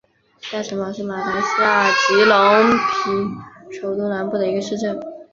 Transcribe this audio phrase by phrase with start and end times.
[0.51, 2.35] 大城堡是马来西亚吉隆
[2.75, 4.99] 坡首都南部的一个市镇。